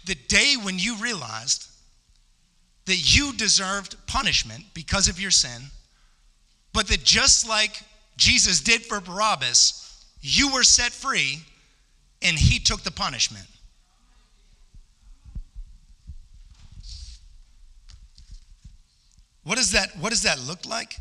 [0.07, 1.69] The day when you realized
[2.85, 5.63] that you deserved punishment because of your sin,
[6.75, 7.83] but that just like
[8.19, 11.39] Jesus did for Barabbas, you were set free
[12.21, 13.47] and he took the punishment.
[19.45, 20.97] What does that what does that look like?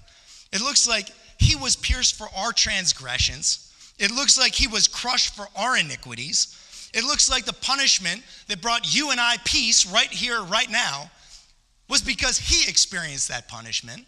[0.51, 1.09] It looks like
[1.39, 3.71] he was pierced for our transgressions.
[3.97, 6.89] It looks like he was crushed for our iniquities.
[6.93, 11.09] It looks like the punishment that brought you and I peace right here right now
[11.89, 14.05] was because he experienced that punishment.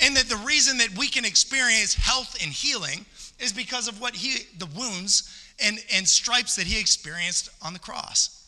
[0.00, 3.04] And that the reason that we can experience health and healing
[3.38, 5.30] is because of what he the wounds
[5.62, 8.46] and, and stripes that he experienced on the cross.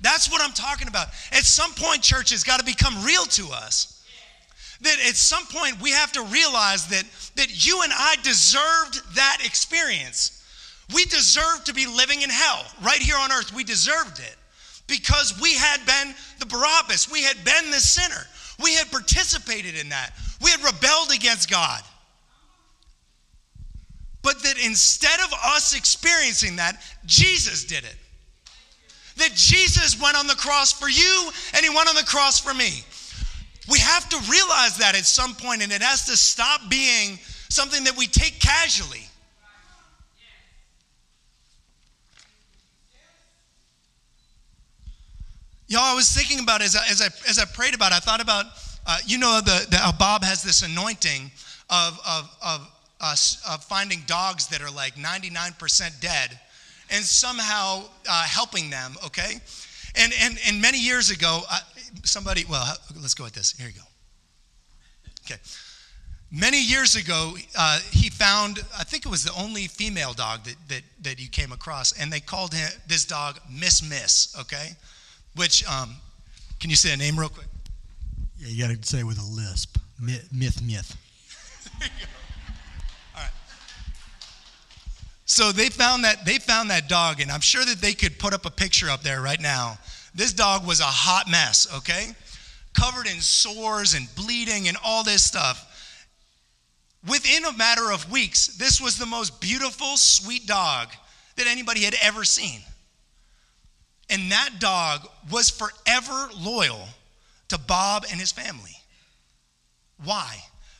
[0.00, 1.08] That's what I'm talking about.
[1.32, 3.92] At some point, church has got to become real to us.
[4.82, 7.04] That at some point we have to realize that,
[7.36, 10.44] that you and I deserved that experience.
[10.94, 13.54] We deserved to be living in hell right here on earth.
[13.54, 14.36] We deserved it
[14.86, 18.26] because we had been the Barabbas, we had been the sinner,
[18.62, 20.10] we had participated in that,
[20.42, 21.82] we had rebelled against God.
[24.22, 27.96] But that instead of us experiencing that, Jesus did it.
[29.18, 32.52] That Jesus went on the cross for you and he went on the cross for
[32.52, 32.82] me.
[33.70, 37.84] We have to realize that at some point, and it has to stop being something
[37.84, 39.05] that we take casually.
[45.68, 47.98] Y'all, I was thinking about as I, as I, as I prayed about it, I
[47.98, 48.46] thought about,
[48.86, 51.30] uh, you know, the, the, how Bob has this anointing
[51.70, 53.16] of, of, of, uh,
[53.50, 56.38] of finding dogs that are like 99% dead
[56.90, 59.40] and somehow uh, helping them, okay?
[59.96, 61.40] And, and, and many years ago,
[62.04, 63.52] somebody, well, let's go with this.
[63.52, 63.80] Here you go.
[65.24, 65.40] Okay.
[66.30, 70.56] Many years ago, uh, he found, I think it was the only female dog that,
[70.68, 74.76] that, that you came across, and they called him, this dog Miss Miss, okay?
[75.36, 75.96] Which, um,
[76.58, 77.46] can you say a name real quick?
[78.38, 79.78] Yeah, you got to say it with a lisp.
[80.00, 80.62] Myth, myth.
[80.62, 80.96] myth.
[83.14, 83.30] All right.
[85.26, 88.32] So they found that they found that dog, and I'm sure that they could put
[88.32, 89.78] up a picture up there right now.
[90.14, 92.08] This dog was a hot mess, okay?
[92.72, 95.62] Covered in sores and bleeding and all this stuff.
[97.06, 100.88] Within a matter of weeks, this was the most beautiful, sweet dog
[101.36, 102.62] that anybody had ever seen.
[104.08, 106.88] And that dog was forever loyal
[107.48, 108.76] to Bob and his family.
[110.04, 110.36] Why?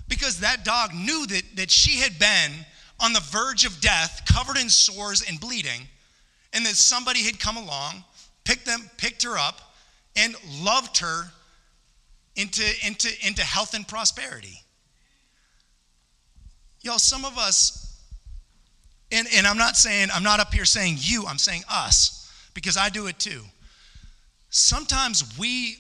[0.09, 2.53] Because that dog knew that, that she had been
[3.01, 5.89] on the verge of death, covered in sores and bleeding,
[6.53, 8.05] and that somebody had come along,
[8.45, 9.61] picked them, picked her up,
[10.17, 11.25] and loved her
[12.37, 14.61] into, into, into health and prosperity.
[16.83, 18.01] Y'all, some of us,
[19.11, 22.26] and, and I'm not saying, I'm not up here saying you, I'm saying us,
[22.57, 23.43] because I do it too.
[24.49, 25.77] Sometimes we,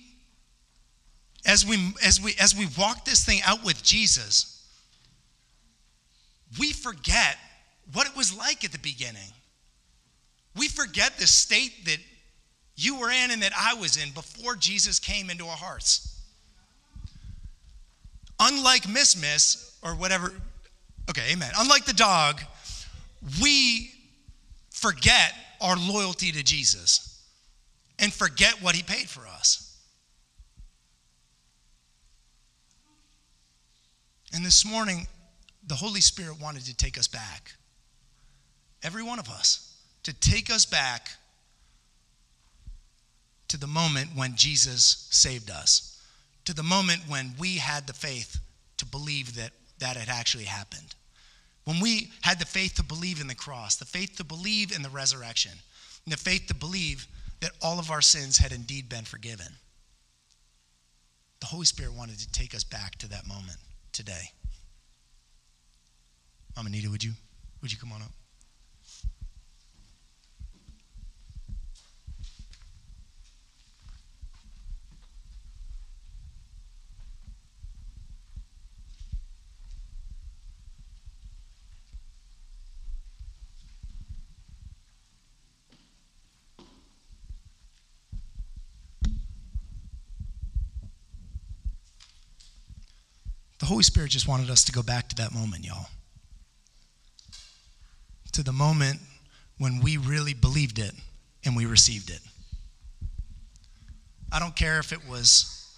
[1.46, 4.62] as we as we as we walk this thing out with Jesus,
[6.60, 7.38] we forget
[7.92, 9.32] what it was like at the beginning.
[10.54, 11.98] We forget the state that
[12.76, 16.20] you were in and that I was in before Jesus came into our hearts.
[18.38, 20.32] Unlike Miss Miss or whatever,
[21.08, 21.50] okay, amen.
[21.56, 22.42] Unlike the dog,
[23.40, 23.90] we
[24.70, 27.22] forget our loyalty to Jesus
[27.98, 29.76] and forget what he paid for us.
[34.34, 35.06] And this morning,
[35.66, 37.52] the Holy Spirit wanted to take us back.
[38.82, 39.74] Every one of us.
[40.04, 41.08] To take us back
[43.48, 46.00] to the moment when Jesus saved us.
[46.44, 48.38] To the moment when we had the faith
[48.76, 50.94] to believe that that had actually happened.
[51.66, 54.82] When we had the faith to believe in the cross, the faith to believe in
[54.82, 55.50] the resurrection,
[56.04, 57.08] and the faith to believe
[57.40, 59.48] that all of our sins had indeed been forgiven.
[61.40, 63.58] The Holy Spirit wanted to take us back to that moment
[63.92, 64.30] today.
[66.54, 67.12] Mama Anita, would you
[67.60, 68.12] would you come on up?
[93.66, 95.88] The Holy Spirit just wanted us to go back to that moment, y'all.
[98.34, 99.00] To the moment
[99.58, 100.92] when we really believed it
[101.44, 102.20] and we received it.
[104.30, 105.76] I don't care if it was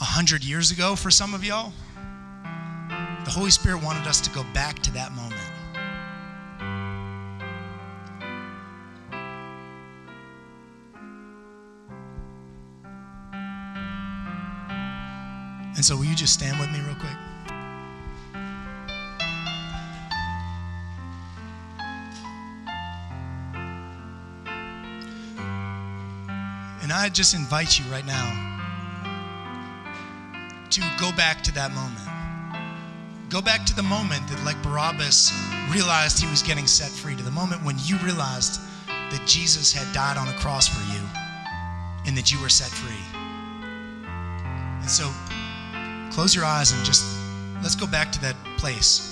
[0.00, 1.72] a hundred years ago for some of y'all.
[3.24, 5.41] The Holy Spirit wanted us to go back to that moment.
[15.82, 17.10] And so, will you just stand with me real quick?
[26.82, 28.30] And I just invite you right now
[30.70, 31.98] to go back to that moment.
[33.28, 35.32] Go back to the moment that, like Barabbas,
[35.68, 39.92] realized he was getting set free, to the moment when you realized that Jesus had
[39.92, 41.02] died on a cross for you
[42.06, 43.18] and that you were set free.
[44.80, 45.10] And so,
[46.12, 47.04] close your eyes and just
[47.62, 49.11] let's go back to that place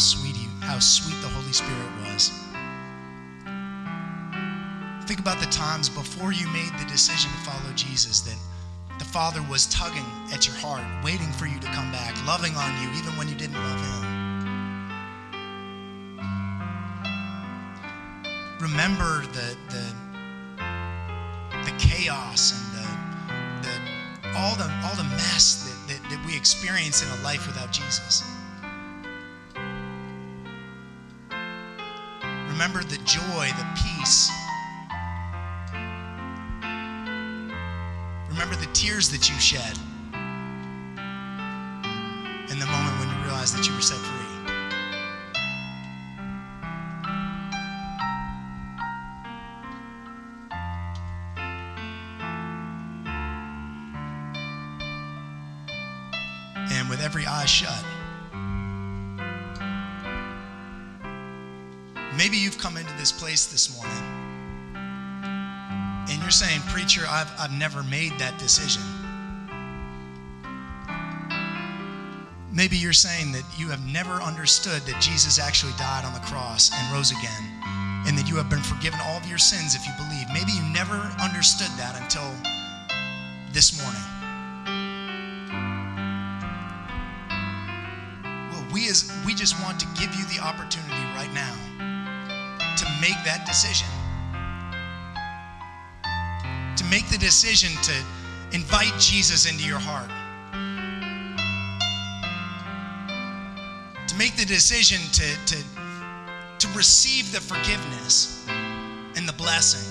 [0.00, 2.30] sweet you, how sweet the Holy Spirit was.
[5.06, 8.36] Think about the times before you made the decision to follow Jesus that
[8.98, 12.82] the Father was tugging at your heart, waiting for you to come back, loving on
[12.82, 14.20] you even when you didn't love Him.
[18.60, 19.84] Remember the the
[21.64, 27.02] the chaos and the, the all the all the mess that, that, that we experience
[27.02, 28.22] in a life without Jesus.
[32.60, 34.30] Remember the joy, the peace.
[38.28, 39.78] Remember the tears that you shed
[67.20, 68.80] I've, I've never made that decision.
[72.50, 76.72] Maybe you're saying that you have never understood that Jesus actually died on the cross
[76.72, 77.44] and rose again,
[78.08, 80.26] and that you have been forgiven all of your sins if you believe.
[80.32, 82.24] Maybe you never understood that until
[83.52, 84.00] this morning.
[88.50, 91.52] Well, we as we just want to give you the opportunity right now
[92.80, 93.88] to make that decision.
[96.80, 97.92] To make the decision to
[98.56, 100.08] invite Jesus into your heart.
[104.08, 105.62] To make the decision to, to,
[106.58, 109.86] to receive the forgiveness and the blessing.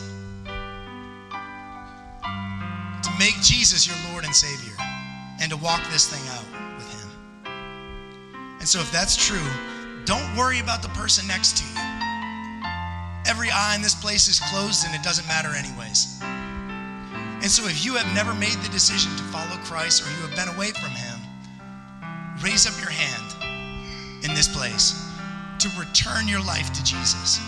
[3.03, 4.73] To make Jesus your Lord and Savior
[5.39, 7.09] and to walk this thing out with Him.
[8.57, 9.47] And so, if that's true,
[10.05, 11.79] don't worry about the person next to you.
[13.27, 16.19] Every eye in this place is closed and it doesn't matter, anyways.
[17.41, 20.35] And so, if you have never made the decision to follow Christ or you have
[20.35, 21.19] been away from Him,
[22.43, 25.09] raise up your hand in this place
[25.59, 27.39] to return your life to Jesus.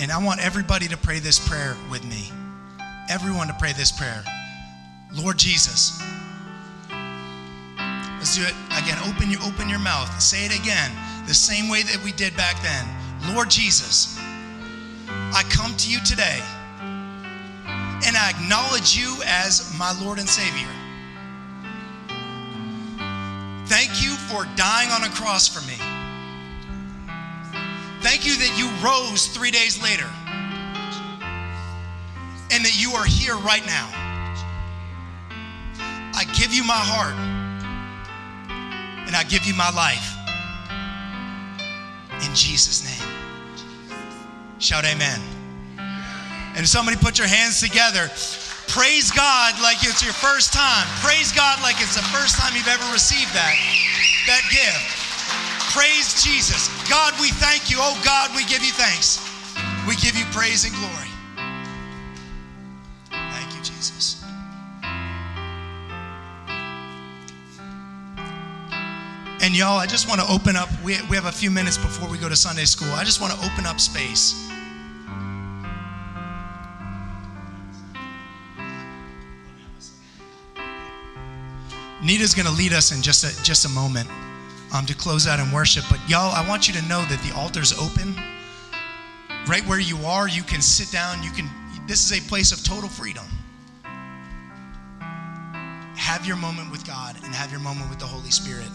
[0.00, 2.30] And I want everybody to pray this prayer with me.
[3.10, 4.24] Everyone to pray this prayer.
[5.12, 6.02] Lord Jesus.
[8.22, 8.98] Let's do it again.
[9.10, 10.08] Open your open your mouth.
[10.22, 10.92] Say it again.
[11.26, 12.86] The same way that we did back then.
[13.34, 14.16] Lord Jesus,
[15.08, 16.38] I come to you today
[18.06, 20.68] and I acknowledge you as my Lord and Savior.
[23.66, 25.74] Thank you for dying on a cross for me.
[28.02, 30.08] Thank you that you rose three days later.
[32.52, 33.88] and that you are here right now.
[36.14, 37.31] I give you my heart
[39.12, 40.16] and I give you my life.
[42.24, 43.08] In Jesus' name.
[44.58, 45.20] Shout amen.
[46.56, 48.08] And somebody put your hands together.
[48.72, 50.88] Praise God like it's your first time.
[51.04, 53.52] Praise God like it's the first time you've ever received that,
[54.32, 54.80] that gift.
[55.76, 56.72] Praise Jesus.
[56.88, 57.76] God, we thank you.
[57.80, 59.20] Oh God, we give you thanks.
[59.86, 61.11] We give you praise and glory.
[69.52, 70.70] And y'all, I just want to open up.
[70.82, 72.90] We, we have a few minutes before we go to Sunday school.
[72.92, 74.48] I just want to open up space.
[82.02, 84.08] Nita's going to lead us in just a, just a moment
[84.72, 85.84] um, to close out in worship.
[85.90, 88.16] But y'all, I want you to know that the altar's open.
[89.46, 91.22] Right where you are, you can sit down.
[91.22, 91.46] You can.
[91.86, 93.26] This is a place of total freedom.
[95.94, 98.70] Have your moment with God and have your moment with the Holy Spirit.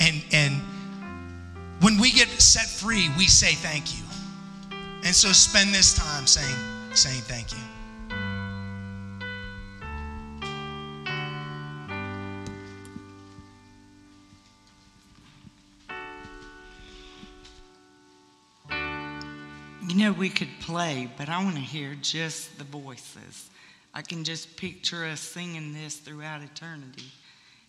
[0.00, 0.62] And and
[1.80, 4.04] when we get set free, we say thank you.
[5.04, 6.56] And so spend this time saying
[6.94, 7.58] saying thank you.
[19.86, 23.50] You know, we could play, but I want to hear just the voices.
[23.92, 27.12] I can just picture us singing this throughout eternity.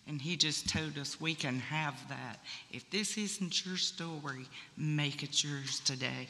[0.08, 2.38] And he just told us we can have that.
[2.70, 4.46] If this isn't your story,
[4.76, 6.28] make it yours today.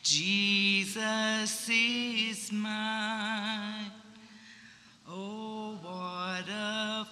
[0.02, 3.92] Jesus is mine.
[5.08, 7.06] Oh, what a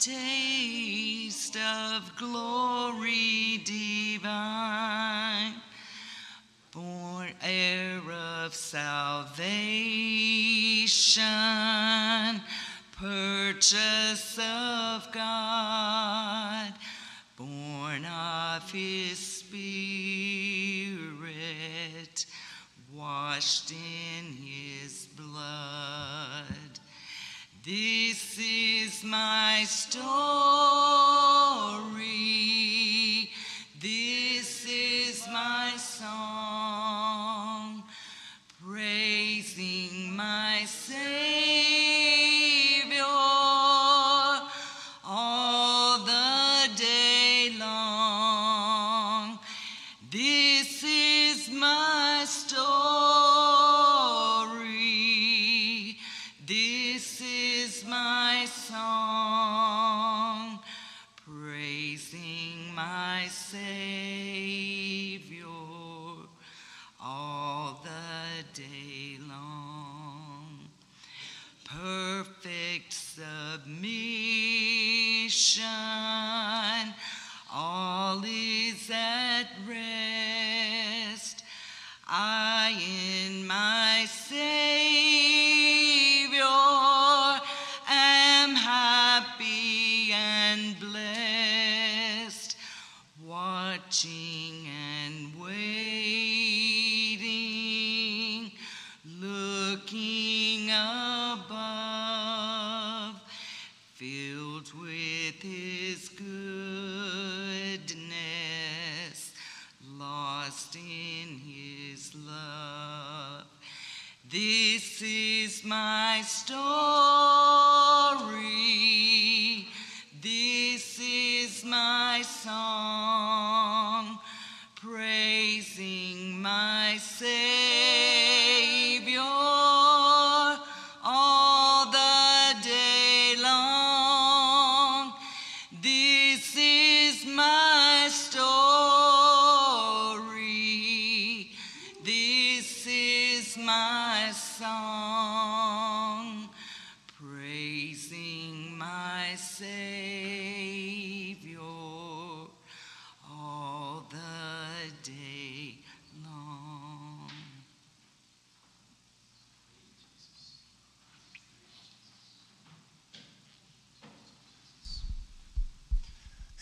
[0.00, 5.54] foretaste of glory divine,
[6.72, 9.60] born heir of salvation,
[12.92, 16.72] purchase of God,
[17.36, 19.56] born of His Spirit,
[22.94, 26.59] washed in His blood.
[27.62, 30.00] This is my story.
[33.78, 36.99] This is my song,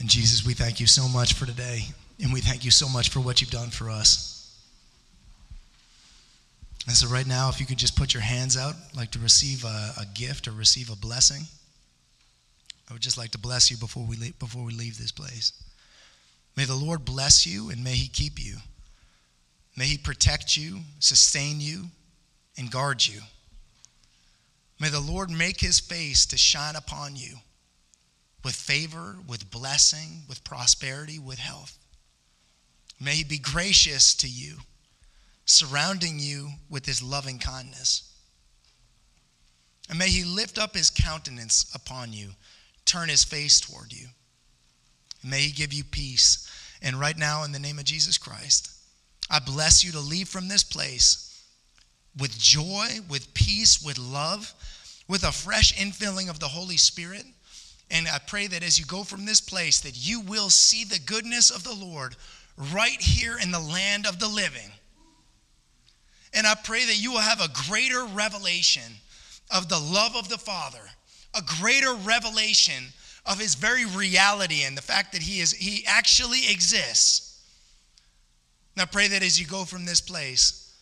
[0.08, 1.82] Jesus, we thank you so much for today.
[2.22, 4.34] And we thank you so much for what you've done for us.
[6.86, 9.64] And so, right now, if you could just put your hands out, like to receive
[9.64, 11.42] a, a gift or receive a blessing.
[12.88, 15.52] I would just like to bless you before we leave, before we leave this place.
[16.56, 18.56] May the Lord bless you and may He keep you.
[19.76, 21.84] May He protect you, sustain you,
[22.56, 23.20] and guard you.
[24.80, 27.36] May the Lord make His face to shine upon you
[28.48, 31.76] with favor, with blessing, with prosperity, with health.
[32.98, 34.56] May He be gracious to you,
[35.44, 38.10] surrounding you with His loving kindness.
[39.90, 42.30] And may He lift up His countenance upon you,
[42.86, 44.06] turn His face toward you.
[45.22, 46.50] May He give you peace.
[46.80, 48.72] And right now, in the name of Jesus Christ,
[49.30, 51.44] I bless you to leave from this place
[52.18, 54.54] with joy, with peace, with love,
[55.06, 57.26] with a fresh infilling of the Holy Spirit.
[57.90, 60.98] And I pray that as you go from this place that you will see the
[60.98, 62.16] goodness of the Lord
[62.74, 64.70] right here in the land of the living.
[66.34, 68.92] And I pray that you will have a greater revelation
[69.50, 70.82] of the love of the Father,
[71.34, 72.84] a greater revelation
[73.24, 77.42] of his very reality and the fact that he is he actually exists.
[78.74, 80.74] And I pray that as you go from this place,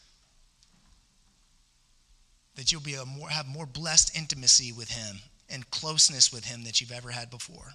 [2.56, 5.18] that you'll be a more, have more blessed intimacy with him
[5.48, 7.74] and closeness with him that you've ever had before.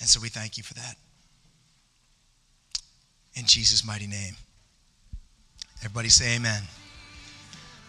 [0.00, 0.96] And so we thank you for that.
[3.34, 4.34] In Jesus' mighty name.
[5.80, 6.62] Everybody say amen.